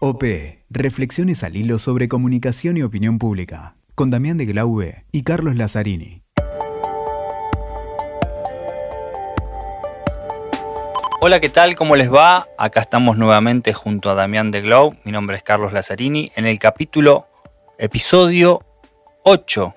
[0.00, 0.22] OP.
[0.70, 3.74] Reflexiones al hilo sobre comunicación y opinión pública.
[3.96, 6.22] Con Damián de Glaube y Carlos Lazzarini.
[11.20, 11.74] Hola, ¿qué tal?
[11.74, 12.46] ¿Cómo les va?
[12.58, 14.94] Acá estamos nuevamente junto a Damián de Glow.
[15.02, 17.26] Mi nombre es Carlos Lazzarini en el capítulo,
[17.76, 18.64] episodio
[19.24, 19.74] 8.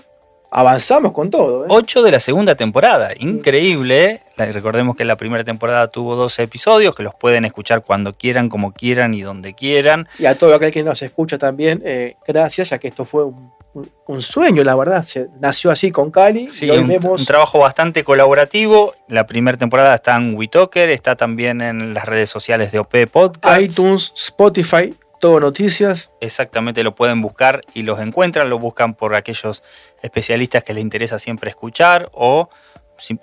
[0.53, 1.63] Avanzamos con todo.
[1.63, 1.67] ¿eh?
[1.69, 3.11] 8 de la segunda temporada.
[3.17, 4.19] Increíble.
[4.35, 8.73] Recordemos que la primera temporada tuvo 12 episodios que los pueden escuchar cuando quieran, como
[8.73, 10.09] quieran y donde quieran.
[10.19, 14.21] Y a todo aquel que nos escucha también, eh, gracias, ya que esto fue un,
[14.21, 15.03] sueño, la verdad.
[15.03, 18.93] Se nació así con Cali Sí, y hoy un, vemos un trabajo bastante colaborativo.
[19.07, 23.61] La primera temporada está en WeTalker, está también en las redes sociales de OP Podcast.
[23.61, 26.11] iTunes, Spotify, todo noticias.
[26.19, 29.63] Exactamente, lo pueden buscar y los encuentran, lo buscan por aquellos
[30.01, 32.49] especialistas que les interesa siempre escuchar o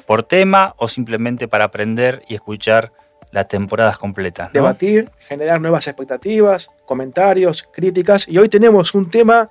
[0.06, 2.92] por tema o simplemente para aprender y escuchar
[3.30, 4.48] las temporadas completas.
[4.48, 4.60] ¿no?
[4.60, 8.26] debatir, generar nuevas expectativas, comentarios, críticas.
[8.26, 9.50] Y hoy tenemos un tema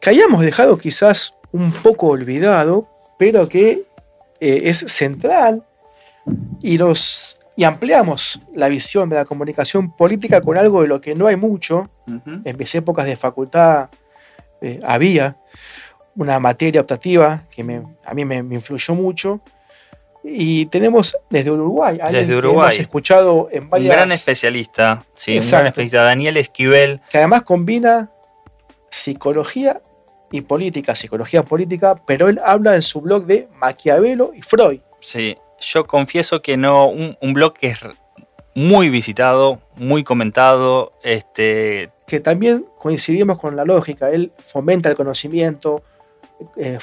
[0.00, 3.82] que hayamos dejado quizás un poco olvidado, pero que
[4.40, 5.62] eh, es central
[6.62, 11.14] y, los, y ampliamos la visión de la comunicación política con algo de lo que
[11.14, 11.88] no hay mucho.
[12.44, 13.88] En mis épocas de facultad
[14.60, 15.36] eh, había
[16.16, 19.40] una materia optativa que me- a mí me, me influyó mucho.
[20.28, 22.68] Y tenemos desde Uruguay, Desde que Uruguay.
[22.70, 27.00] hemos escuchado en Un varias gran especialista, sí, un gran especialista, Daniel Esquivel.
[27.10, 28.10] que además combina
[28.90, 29.80] psicología
[30.32, 34.80] y política, psicología política, pero él habla en su blog de Maquiavelo y Freud.
[35.00, 37.80] Sí, yo confieso que no, un, un blog que es
[38.54, 44.10] muy visitado, muy comentado, este, que también coincidimos con la lógica.
[44.10, 45.82] Él fomenta el conocimiento,
[46.56, 46.78] eh,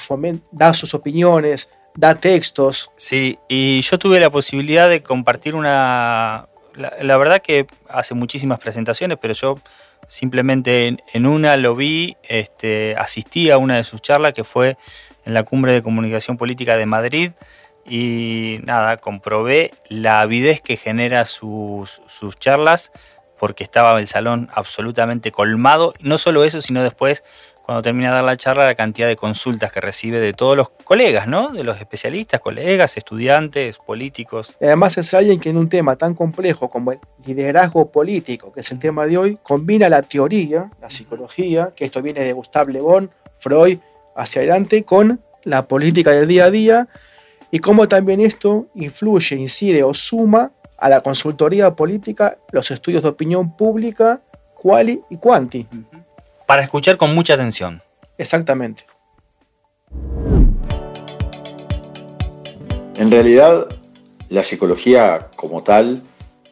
[0.52, 2.90] da sus opiniones, da textos.
[2.96, 6.46] Sí, y yo tuve la posibilidad de compartir una...
[6.76, 9.58] La, la verdad que hace muchísimas presentaciones, pero yo
[10.08, 14.76] simplemente en, en una lo vi, este, asistí a una de sus charlas que fue
[15.24, 17.32] en la Cumbre de Comunicación Política de Madrid
[17.86, 22.92] y nada, comprobé la avidez que genera sus, sus charlas
[23.38, 25.94] porque estaba el salón absolutamente colmado.
[26.00, 27.24] No solo eso, sino después
[27.64, 30.68] cuando termina de dar la charla, la cantidad de consultas que recibe de todos los
[30.68, 31.48] colegas, ¿no?
[31.48, 34.54] De los especialistas, colegas, estudiantes, políticos.
[34.60, 38.60] Y además es alguien que en un tema tan complejo como el liderazgo político, que
[38.60, 42.74] es el tema de hoy, combina la teoría, la psicología, que esto viene de Gustave
[42.74, 43.78] Le Bon, Freud,
[44.14, 46.88] hacia adelante, con la política del día a día
[47.54, 53.10] y cómo también esto influye, incide o suma a la consultoría política, los estudios de
[53.10, 54.20] opinión pública,
[54.60, 55.64] quali y quanti.
[56.46, 57.80] Para escuchar con mucha atención.
[58.18, 58.84] Exactamente.
[62.96, 63.68] En realidad,
[64.30, 66.02] la psicología como tal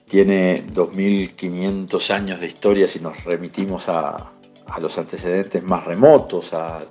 [0.04, 4.30] tiene 2.500 años de historia si nos remitimos a,
[4.66, 6.84] a los antecedentes más remotos, a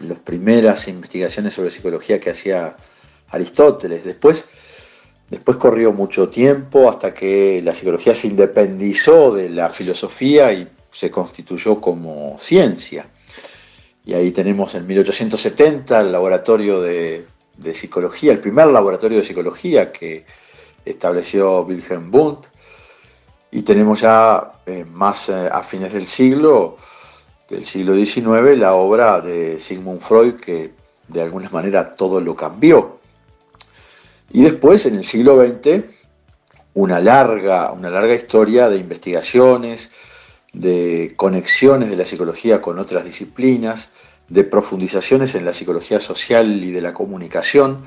[0.00, 2.76] las primeras investigaciones sobre psicología que hacía
[3.32, 4.04] Aristóteles.
[4.04, 4.44] Después,
[5.28, 11.10] después corrió mucho tiempo hasta que la psicología se independizó de la filosofía y se
[11.10, 13.06] constituyó como ciencia.
[14.04, 17.26] Y ahí tenemos en 1870 el laboratorio de,
[17.72, 20.24] psicología, el primer laboratorio de psicología que
[20.84, 22.46] estableció Wilhelm Wundt.
[23.50, 26.76] Y tenemos ya eh, más eh, a fines del siglo,
[27.48, 30.72] del siglo XIX, la obra de Sigmund Freud que
[31.08, 32.98] de alguna manera todo lo cambió.
[34.32, 35.84] Y después, en el siglo XX,
[36.74, 39.90] una larga, una larga historia de investigaciones,
[40.52, 43.90] de conexiones de la psicología con otras disciplinas,
[44.28, 47.84] de profundizaciones en la psicología social y de la comunicación,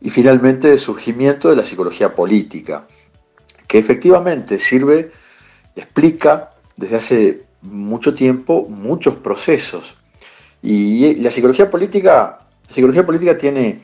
[0.00, 2.86] y finalmente de surgimiento de la psicología política,
[3.66, 5.12] que efectivamente sirve,
[5.76, 9.96] explica desde hace mucho tiempo muchos procesos.
[10.62, 13.80] Y la psicología política, la psicología política tiene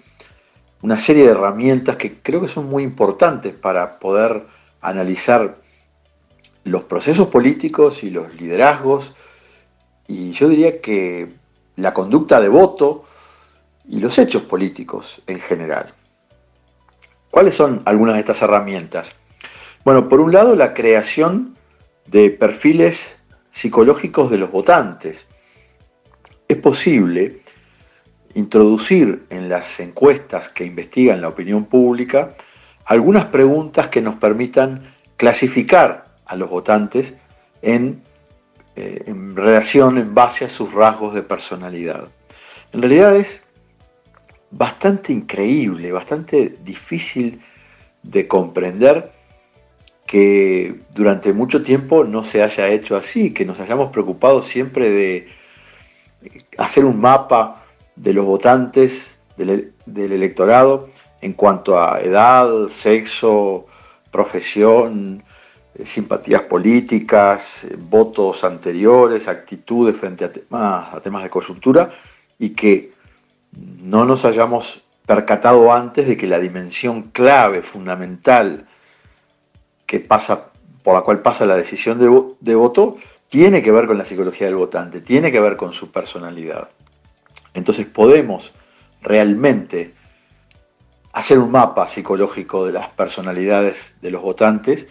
[0.85, 4.45] una serie de herramientas que creo que son muy importantes para poder
[4.83, 5.57] analizar
[6.63, 9.15] los procesos políticos y los liderazgos,
[10.07, 11.33] y yo diría que
[11.77, 13.07] la conducta de voto
[13.89, 15.87] y los hechos políticos en general.
[17.31, 19.11] ¿Cuáles son algunas de estas herramientas?
[19.87, 21.57] Bueno, por un lado, la creación
[22.09, 23.17] de perfiles
[23.51, 25.27] psicológicos de los votantes.
[26.47, 27.41] Es posible
[28.35, 32.35] introducir en las encuestas que investigan la opinión pública
[32.85, 37.17] algunas preguntas que nos permitan clasificar a los votantes
[37.63, 38.03] en,
[38.77, 42.09] eh, en relación, en base a sus rasgos de personalidad.
[42.73, 43.43] En realidad es
[44.51, 47.41] bastante increíble, bastante difícil
[48.03, 49.13] de comprender
[50.07, 55.29] que durante mucho tiempo no se haya hecho así, que nos hayamos preocupado siempre de
[56.59, 57.64] hacer un mapa
[57.97, 60.89] de los votantes del, electorado
[61.21, 63.67] en cuanto a edad, sexo,
[64.11, 65.23] profesión,
[65.75, 71.91] eh, simpatías políticas, eh, votos anteriores, actitudes frente a temas, a temas de coyuntura
[72.39, 72.93] y que
[73.83, 78.67] no nos hayamos percatado antes de que la dimensión clave, fundamental,
[79.87, 80.47] que pasa,
[80.83, 82.97] por la cual pasa la decisión de, voto,
[83.29, 86.69] tiene que ver con la psicología del votante, tiene que ver con su personalidad.
[87.55, 88.53] Entonces podemos
[89.01, 89.95] realmente
[91.13, 94.89] hacer un mapa psicológico de las personalidades de los votantes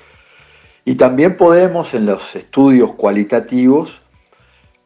[0.86, 4.02] y también podemos en los estudios cualitativos,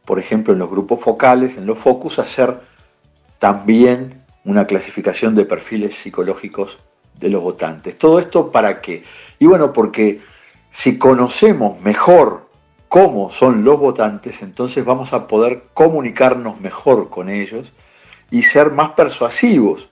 [0.04, 2.60] por ejemplo en los grupos focales, en los focus, hacer
[3.38, 6.78] también una clasificación de perfiles psicológicos
[7.18, 7.98] de los votantes.
[7.98, 9.04] Todo esto para qué?
[9.38, 10.20] Y bueno, porque
[10.70, 12.47] si conocemos mejor
[12.88, 17.72] cómo son los votantes, entonces vamos a poder comunicarnos mejor con ellos
[18.30, 19.88] y ser más persuasivos.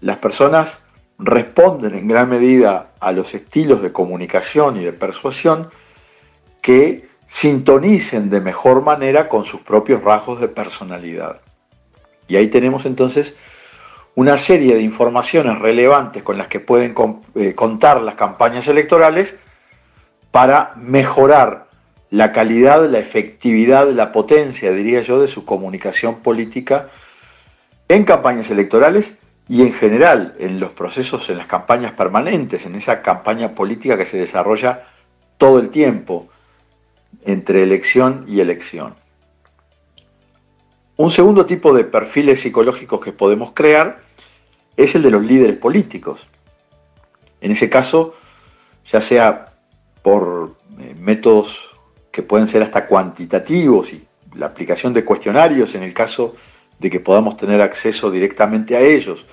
[0.00, 0.78] Las personas
[1.18, 5.70] responden en gran medida a los estilos de comunicación y de persuasión
[6.60, 11.40] que sintonicen de mejor manera con sus propios rasgos de personalidad.
[12.28, 13.34] Y ahí tenemos entonces
[14.14, 16.94] una serie de informaciones relevantes con las que pueden
[17.34, 19.38] eh, contar las campañas electorales
[20.30, 21.65] para mejorar
[22.16, 26.88] la calidad, la efectividad, la potencia, diría yo, de su comunicación política
[27.88, 29.18] en campañas electorales
[29.50, 34.06] y en general en los procesos, en las campañas permanentes, en esa campaña política que
[34.06, 34.86] se desarrolla
[35.36, 36.28] todo el tiempo
[37.26, 38.94] entre elección y elección.
[40.96, 44.00] Un segundo tipo de perfiles psicológicos que podemos crear
[44.78, 46.26] es el de los líderes políticos.
[47.42, 48.14] En ese caso,
[48.90, 49.52] ya sea
[50.00, 51.75] por eh, métodos
[52.16, 54.02] que pueden ser hasta cuantitativos y
[54.36, 56.34] la aplicación de cuestionarios en el caso
[56.78, 59.26] de que podamos tener acceso directamente a ellos,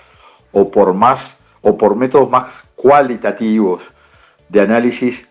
[0.51, 3.83] o por más o por métodos más cualitativos
[4.49, 5.29] de análisis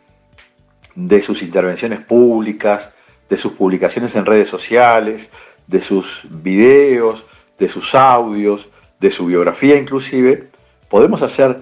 [0.94, 2.90] de sus intervenciones públicas,
[3.28, 5.28] de sus publicaciones en redes sociales,
[5.66, 7.26] de sus videos,
[7.58, 10.48] de sus audios, de su biografía inclusive,
[10.88, 11.60] podemos hacer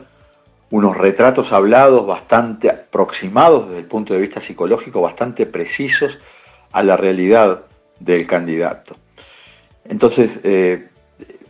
[0.71, 6.19] unos retratos hablados bastante aproximados desde el punto de vista psicológico, bastante precisos
[6.71, 7.65] a la realidad
[7.99, 8.97] del candidato.
[9.85, 10.89] Entonces, eh,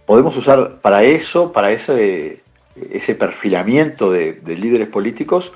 [0.06, 2.43] podemos usar para eso, para ese,
[2.75, 5.52] ese perfilamiento de, de líderes políticos,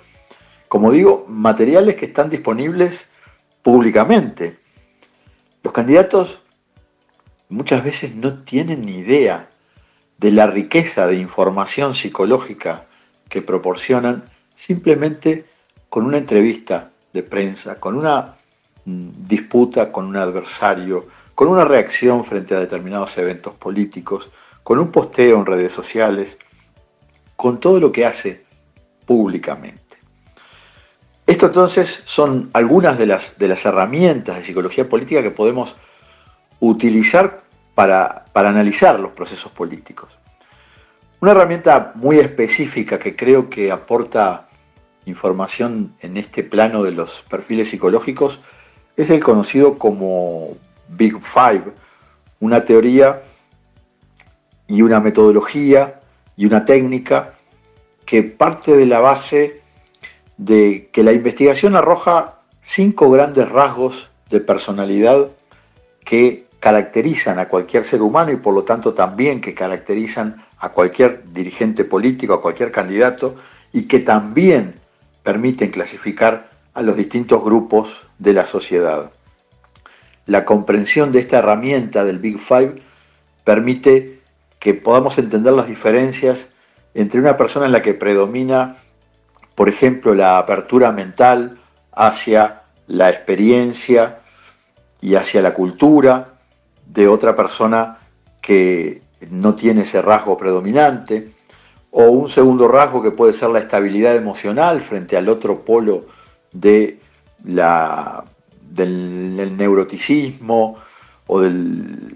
[0.69, 3.08] como digo, materiales que están disponibles
[3.62, 4.58] públicamente.
[5.62, 6.40] Los candidatos
[7.49, 9.49] muchas veces no tienen ni idea
[10.19, 12.87] de la riqueza de información psicológica
[13.34, 15.44] que proporcionan simplemente
[15.88, 18.36] con una entrevista de prensa, con una
[18.84, 24.31] mm, disputa con un adversario, con una reacción frente a determinados eventos políticos,
[24.62, 26.38] con un posteo en redes sociales,
[27.34, 28.44] con todo lo que hace
[29.04, 29.96] públicamente.
[31.26, 35.75] Esto entonces son algunas de las, de las herramientas de psicología política que podemos
[36.60, 37.42] utilizar
[37.75, 40.16] para, para analizar los procesos políticos.
[41.24, 44.46] Una herramienta muy específica que creo que aporta
[45.06, 48.42] información en este plano de los perfiles psicológicos
[48.94, 51.72] es el conocido como Big Five,
[52.40, 53.22] una teoría
[54.66, 55.98] y una metodología
[56.36, 57.32] y una técnica
[58.04, 59.62] que parte de la base
[60.36, 65.28] de que la investigación arroja cinco grandes rasgos de personalidad
[66.04, 71.25] que caracterizan a cualquier ser humano y por lo tanto también que caracterizan a cualquier
[71.32, 73.37] dirigente político, a cualquier candidato,
[73.73, 74.81] y que también
[75.23, 79.11] permiten clasificar a los distintos grupos de la sociedad.
[80.27, 82.77] La comprensión de esta herramienta del Big Five
[83.44, 84.20] permite
[84.58, 86.49] que podamos entender las diferencias
[86.94, 88.77] entre una persona en la que predomina,
[89.55, 91.58] por ejemplo, la apertura mental
[91.93, 94.20] hacia la experiencia
[95.01, 96.34] y hacia la cultura,
[96.87, 97.99] de otra persona
[98.41, 101.32] que no tiene ese rasgo predominante,
[101.90, 106.06] o un segundo rasgo que puede ser la estabilidad emocional frente al otro polo
[106.52, 106.98] de
[107.44, 108.24] la,
[108.60, 110.78] del, neuroticismo
[111.26, 111.52] o de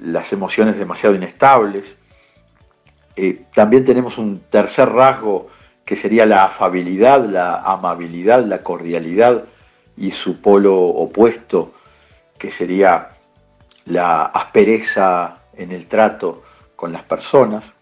[0.02, 1.96] las emociones demasiado inestables.
[3.14, 5.48] Eh, también tenemos un tercer rasgo
[5.84, 9.44] que sería la afabilidad, la amabilidad, la cordialidad
[9.96, 11.72] y su polo opuesto,
[12.36, 13.10] que sería
[13.86, 16.42] la aspereza en el trato
[16.78, 17.72] con las personas.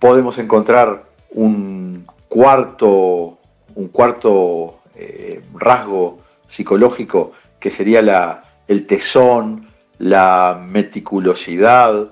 [0.00, 3.38] Podemos encontrar un cuarto,
[3.76, 12.10] un cuarto eh, rasgo psicológico que sería la, el tesón, la meticulosidad,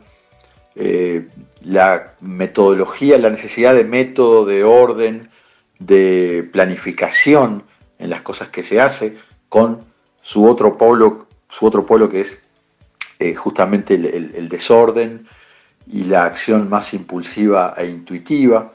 [0.77, 1.29] eh,
[1.63, 5.29] la metodología, la necesidad de método, de orden,
[5.81, 7.65] de planificación
[7.99, 9.17] en las cosas que se hace,
[9.49, 9.85] con
[10.21, 12.39] su otro polo, su otro polo que es
[13.19, 15.27] eh, justamente el, desorden
[15.87, 18.73] y la acción más impulsiva e intuitiva.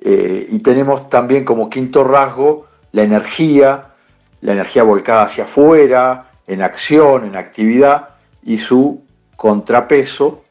[0.00, 3.94] Eh, y tenemos también como quinto rasgo la energía,
[4.40, 8.08] la energía volcada hacia afuera, en acción, en actividad,
[8.42, 9.02] y su
[9.36, 10.44] contrapeso,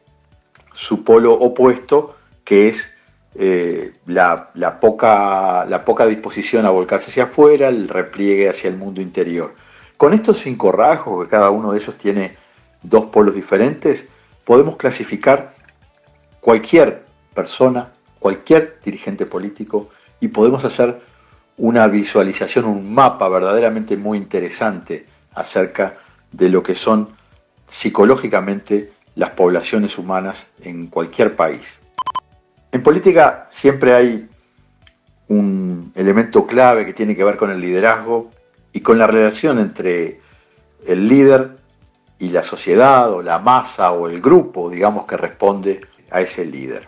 [0.73, 2.89] su polo opuesto, que es
[3.35, 9.01] eh, la, poca, la poca disposición a volcarse hacia afuera, el repliegue hacia el mundo
[9.01, 9.55] interior.
[9.97, 12.37] Con estos cinco rasgos, que cada uno de ellos tiene
[12.81, 14.05] dos polos diferentes,
[14.45, 15.53] podemos clasificar
[16.39, 21.01] cualquier persona, cualquier dirigente político y podemos hacer
[21.57, 25.97] una visualización, un mapa verdaderamente muy interesante acerca
[26.31, 27.09] de lo que son
[27.67, 31.79] psicológicamente las poblaciones humanas en cualquier país.
[32.71, 34.29] En política siempre hay
[35.27, 38.31] un elemento clave que tiene que ver con el liderazgo
[38.73, 40.19] y con la relación entre
[40.85, 41.57] el líder
[42.19, 45.81] y la sociedad o la masa o el grupo, digamos, que responde
[46.11, 46.87] a ese líder.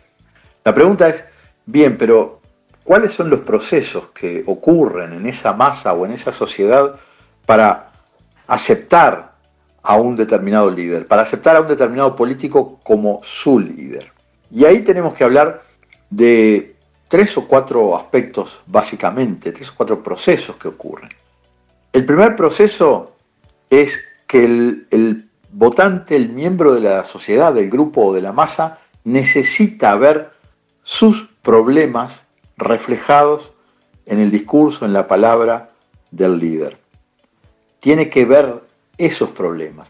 [0.64, 1.24] La pregunta es,
[1.66, 2.42] bien, pero
[2.84, 6.96] ¿cuáles son los procesos que ocurren en esa masa o en esa sociedad
[7.46, 7.92] para
[8.48, 9.36] aceptar
[9.84, 14.12] a un determinado líder, para aceptar a un determinado político como su líder?
[14.52, 15.62] Y ahí tenemos que hablar
[16.10, 16.76] de
[17.08, 21.10] tres o cuatro aspectos básicamente, tres o cuatro procesos que ocurren.
[21.92, 23.16] El primer proceso
[23.70, 28.80] es que el, votante, el miembro de la sociedad, del grupo o de la masa,
[29.04, 30.32] necesita ver
[30.84, 32.24] sus problemas
[32.58, 33.54] reflejados
[34.06, 35.70] en el discurso, en la palabra
[36.12, 36.78] del líder.
[37.80, 38.62] Tiene que ver
[38.98, 39.90] esos problemas,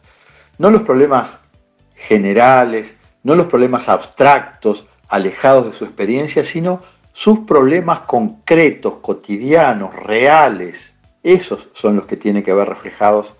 [0.57, 1.37] no los problemas
[1.95, 6.81] generales, no los problemas abstractos, alejados de su experiencia, sino
[7.13, 10.93] sus problemas concretos, cotidianos, reales.
[11.23, 13.33] Esos son los que tiene que ver reflejados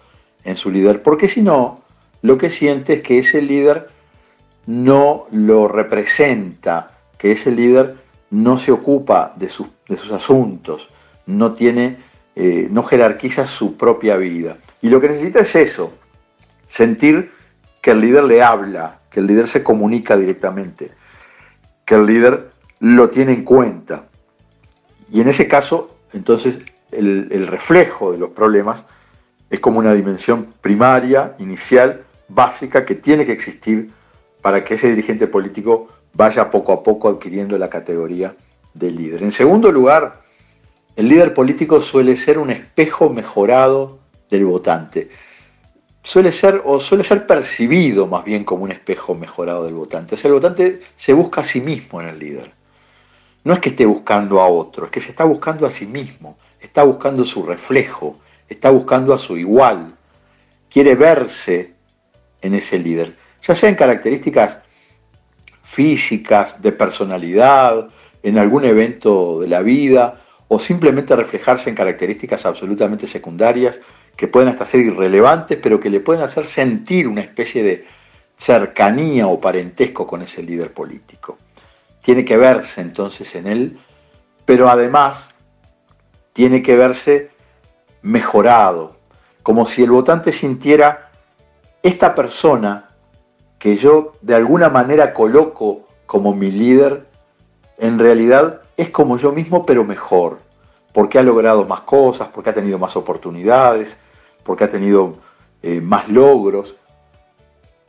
[0.48, 1.82] en su líder, porque si no,
[2.22, 3.90] lo que siente es que ese líder
[4.66, 7.98] no lo representa, que ese líder
[8.32, 9.68] no se ocupa de, sus,
[10.12, 10.90] asuntos,
[11.26, 11.98] no tiene,
[12.36, 14.58] eh, no jerarquiza su propia vida.
[14.82, 15.94] Y lo que necesita es eso,
[16.66, 17.32] sentir
[17.82, 20.92] que el líder le habla, que el líder se comunica directamente,
[21.84, 24.06] que el líder lo tiene en cuenta.
[25.12, 26.60] Y en ese caso, entonces,
[26.92, 28.86] el reflejo de los problemas
[29.50, 33.92] es como una dimensión primaria, inicial, básica, que tiene que existir
[34.42, 38.36] para que ese dirigente político vaya poco a poco adquiriendo la categoría
[38.74, 39.24] de líder.
[39.24, 40.22] En segundo lugar,
[40.96, 44.00] el líder político suele ser un espejo mejorado
[44.30, 45.10] del votante.
[46.02, 50.16] Suele ser, o suele ser percibido más bien como un espejo mejorado del votante.
[50.16, 52.52] O sea, el votante se busca a sí mismo en el líder.
[53.44, 56.38] No es que esté buscando a otro, es que se está buscando a sí mismo,
[56.60, 59.96] está buscando su reflejo, está buscando a su igual,
[60.70, 61.74] quiere verse
[62.42, 64.60] en ese líder, ya sea en características
[65.64, 67.90] físicas, de personalidad,
[68.24, 73.82] en algún evento de la vida, o simplemente reflejarse en características absolutamente secundarias
[74.16, 77.86] que pueden hasta ser irrelevantes, pero que le pueden hacer sentir una especie de
[78.36, 81.38] cercanía o parentesco con ese líder político.
[82.02, 83.80] Tiene que verse entonces en él,
[84.46, 85.32] pero además
[86.32, 87.32] tiene que verse
[88.02, 88.96] mejorado,
[89.44, 91.12] como si el votante sintiera
[91.84, 92.90] esta persona
[93.60, 97.08] que yo de alguna manera coloco como mi líder,
[97.78, 100.40] en realidad es como yo mismo, pero mejor,
[100.94, 103.98] porque ha logrado más cosas, porque ha tenido más oportunidades,
[104.44, 105.16] porque ha tenido
[105.62, 106.76] eh, más logros.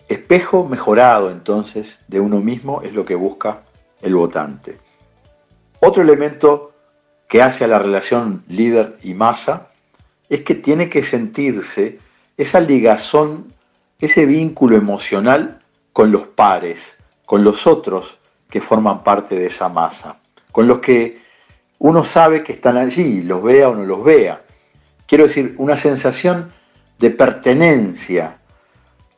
[0.09, 3.63] Espejo mejorado entonces de uno mismo es lo que busca
[4.01, 4.79] el votante.
[5.81, 6.73] Otro elemento
[7.29, 9.68] que hace a la relación líder y masa
[10.29, 11.99] es que tiene que sentirse
[12.37, 13.53] esa ligazón,
[13.99, 18.19] ese vínculo emocional con los pares, con los otros
[18.49, 20.19] que forman parte de esa masa,
[20.53, 21.21] con los que
[21.79, 24.43] uno sabe que están allí, los vea o no los vea.
[25.07, 26.53] Quiero decir, una sensación
[26.99, 28.39] de pertenencia.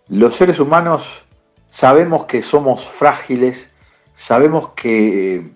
[0.09, 1.25] Los seres humanos
[1.69, 3.71] sabemos que somos frágiles,
[4.14, 5.50] sabemos que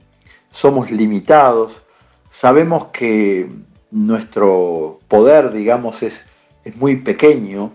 [0.51, 1.83] somos limitados,
[2.31, 3.49] sabemos que
[3.95, 6.25] nuestro poder, digamos, es,
[6.65, 7.73] es muy pequeño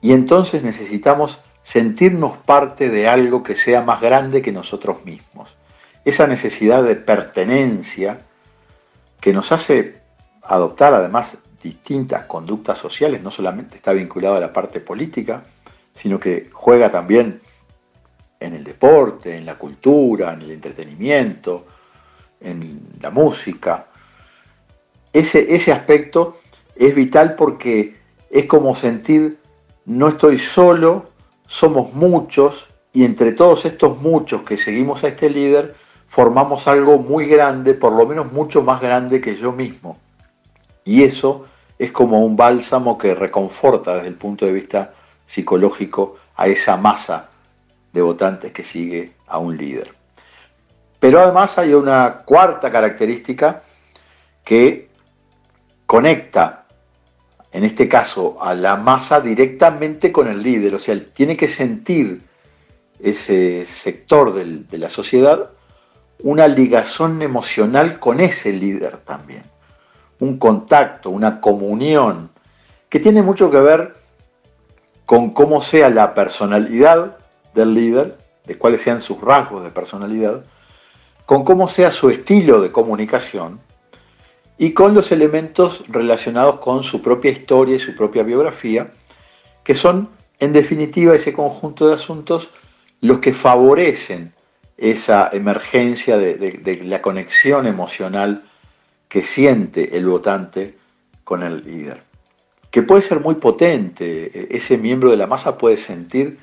[0.00, 5.58] y entonces necesitamos sentirnos parte de algo que sea más grande que nosotros mismos.
[6.06, 8.22] Esa necesidad de pertenencia
[9.20, 10.00] que nos hace
[10.42, 15.44] adoptar además distintas conductas sociales, no solamente está vinculado a la parte política,
[15.94, 17.42] sino que juega también
[18.40, 21.66] en el deporte, en la cultura, en el entretenimiento,
[22.40, 23.88] en la música.
[25.12, 26.38] Ese, ese aspecto
[26.76, 27.96] es vital porque
[28.30, 29.38] es como sentir,
[29.84, 31.10] no estoy solo,
[31.46, 35.74] somos muchos y entre todos estos muchos que seguimos a este líder,
[36.06, 39.98] formamos algo muy grande, por lo menos mucho más grande que yo mismo.
[40.84, 41.46] Y eso
[41.78, 44.92] es como un bálsamo que reconforta desde el punto de vista
[45.26, 47.28] psicológico a esa masa
[47.92, 49.92] de votantes que sigue a un líder.
[50.98, 53.62] Pero además hay una cuarta característica
[54.44, 54.87] que
[55.88, 56.66] conecta,
[57.50, 60.74] en este caso, a la masa directamente con el líder.
[60.74, 62.28] O sea, tiene que sentir
[63.00, 65.50] ese sector de la sociedad
[66.22, 69.44] una ligación emocional con ese líder también.
[70.20, 72.32] Un contacto, una comunión,
[72.90, 73.96] que tiene mucho que ver
[75.06, 77.16] con cómo sea la personalidad
[77.54, 80.44] del líder, de cuáles sean sus rasgos de personalidad,
[81.24, 83.60] con cómo sea su estilo de comunicación
[84.58, 88.92] y con los elementos relacionados con su propia historia y su propia biografía,
[89.64, 90.10] que son
[90.40, 92.50] en definitiva ese conjunto de asuntos
[93.00, 94.34] los que favorecen
[94.76, 98.44] esa emergencia de, la conexión emocional
[99.08, 100.76] que siente el votante
[101.24, 102.08] con el líder
[102.70, 104.54] que puede ser muy potente.
[104.56, 106.38] Ese miembro de la masa puede sentir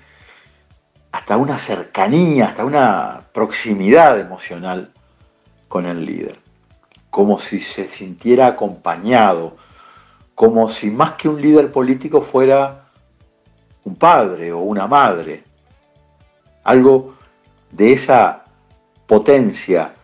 [1.12, 4.92] hasta una cercanía, hasta una proximidad emocional
[5.68, 6.40] con el líder,
[7.16, 9.56] como si se sintiera acompañado,
[10.36, 12.90] como si más que un líder político fuera
[13.86, 15.46] un padre o una madre,
[16.66, 17.16] algo
[17.72, 18.44] de esa
[19.08, 19.96] potencia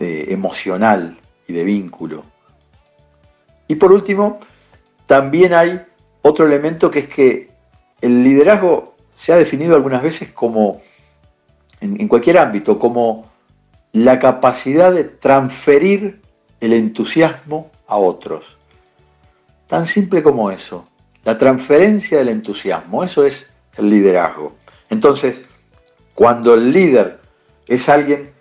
[0.00, 2.24] emocional y de vínculo.
[3.68, 4.40] Y por último,
[5.06, 5.86] también hay
[6.22, 7.50] otro elemento que es que
[8.00, 10.80] el liderazgo se ha definido algunas veces como,
[11.80, 13.30] en, cualquier ámbito, como
[13.92, 16.22] la capacidad de transferir
[16.60, 18.58] el entusiasmo a otros.
[19.66, 20.86] Tan simple como eso.
[21.24, 24.54] La transferencia del entusiasmo, eso es el liderazgo.
[24.90, 25.44] Entonces,
[26.14, 27.20] cuando el líder
[27.66, 28.32] es alguien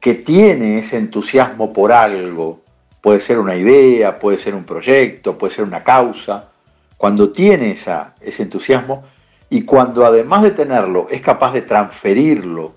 [0.00, 2.62] que tiene ese entusiasmo por algo,
[3.06, 6.48] Puede ser una idea, puede ser un proyecto, puede ser una causa.
[6.96, 9.04] Cuando tiene esa, ese entusiasmo
[9.48, 12.74] y cuando además de tenerlo es capaz de transferirlo,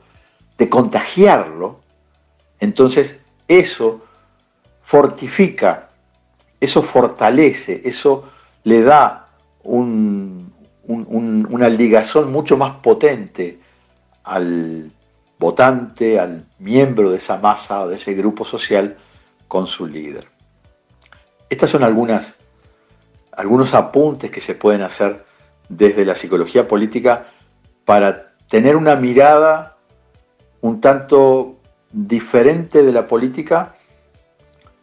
[0.55, 1.79] de contagiarlo,
[2.59, 3.17] entonces
[3.47, 4.01] eso
[4.81, 5.89] fortifica,
[6.59, 8.29] eso fortalece, eso
[8.63, 9.27] le da
[9.63, 10.49] una
[11.69, 13.59] ligazón mucho más potente
[14.23, 14.91] al
[15.37, 18.97] votante, al miembro de esa masa, de ese grupo social,
[19.47, 20.27] con su líder.
[21.49, 22.35] Estas son algunas,
[23.31, 25.25] algunos apuntes que se pueden hacer
[25.69, 27.27] desde la psicología política
[27.85, 29.77] para tener una mirada
[30.61, 31.58] un tanto
[31.91, 33.75] diferente de la política,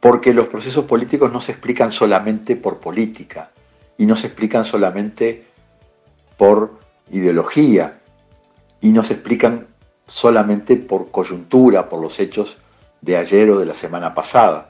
[0.00, 3.50] porque los procesos políticos no se explican solamente por política
[3.98, 5.46] y no se explican solamente
[6.36, 6.78] por
[7.10, 8.00] ideología
[8.80, 9.66] y no se explican
[10.06, 12.58] solamente por coyuntura, por los hechos
[13.00, 14.68] de ayer o de la semana pasada.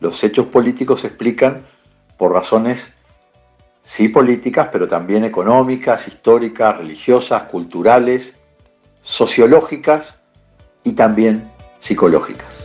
[0.00, 1.66] Los hechos políticos se explican
[2.16, 2.92] por razones,
[3.82, 8.34] sí políticas, pero también económicas, históricas, religiosas, culturales,
[9.00, 10.18] sociológicas
[10.82, 11.53] y también
[11.84, 12.64] psicológicas.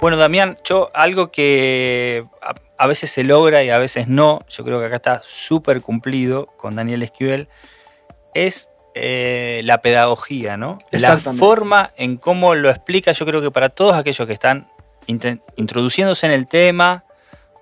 [0.00, 2.24] Bueno, Damián, yo algo que
[2.78, 6.46] a veces se logra y a veces no, yo creo que acá está súper cumplido
[6.46, 7.48] con Daniel Esquivel,
[8.34, 10.78] es eh, la pedagogía, ¿no?
[10.92, 14.68] La forma en cómo lo explica, yo creo que para todos aquellos que están
[15.56, 17.05] introduciéndose en el tema,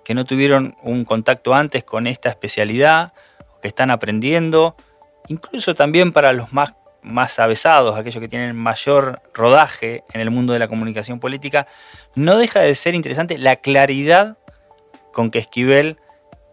[0.04, 3.12] que no tuvieron un contacto antes con esta especialidad,
[3.62, 4.76] que están aprendiendo,
[5.28, 10.52] incluso también para los más, más avesados, aquellos que tienen mayor rodaje en el mundo
[10.52, 11.66] de la comunicación política,
[12.14, 14.36] no deja de ser interesante la claridad
[15.12, 15.96] con que Esquivel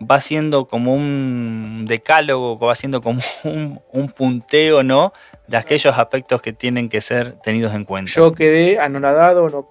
[0.10, 5.14] va siendo como un decálogo, va siendo como un, punteo, ¿no?
[5.48, 8.12] De aquellos aspectos que tienen que ser tenidos en cuenta.
[8.12, 9.68] Yo quedé anonadado, no,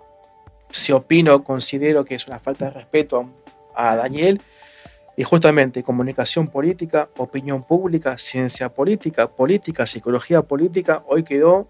[0.70, 3.28] si opino, considero que es una falta de respeto
[3.96, 4.40] Daniel.
[5.16, 11.68] Y justamente comunicación política, opinión pública, ciencia política, política, psicología política, hoy quedó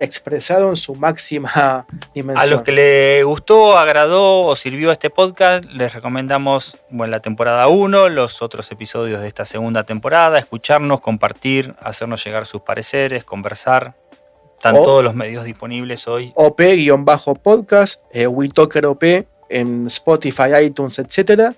[0.00, 2.46] expresado en su máxima dimensión.
[2.46, 7.68] A los que les gustó, agradó o sirvió este podcast, les recomendamos bueno, la temporada
[7.68, 13.94] 1, los otros episodios de esta segunda temporada, escucharnos, compartir, hacernos llegar sus pareceres, conversar.
[14.56, 16.32] Están O- todos los medios disponibles hoy.
[16.34, 21.54] OP-podcast, eh, WeTalker OP en Spotify, iTunes, etc.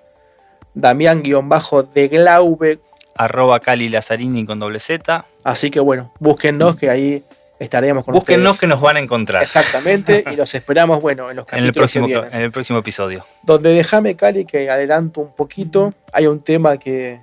[0.75, 2.79] Damián-de Glaube.
[3.17, 5.25] Arroba Cali Lazzarini con doble Z.
[5.45, 7.23] Así que bueno, búsquennos que ahí
[7.59, 11.47] estaremos con Búsquennos que nos van a encontrar Exactamente, y los esperamos, bueno, en los
[11.53, 12.35] en el, próximo, que vienen.
[12.35, 13.25] en el próximo episodio.
[13.43, 15.95] Donde déjame, Cali, que adelanto un poquito.
[16.13, 17.21] Hay un tema que,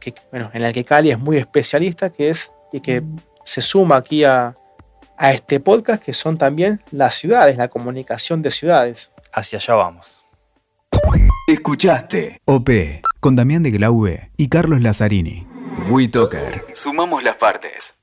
[0.00, 3.02] que, bueno, en el que Cali es muy especialista, que es, y que
[3.44, 4.54] se suma aquí a,
[5.16, 9.10] a este podcast, que son también las ciudades, la comunicación de ciudades.
[9.36, 10.24] Hacia allá vamos.
[11.46, 12.70] Escuchaste OP
[13.20, 15.46] con Damián de Glaube y Carlos Lazzarini.
[15.90, 16.64] WeToker.
[16.72, 17.95] Sumamos las partes.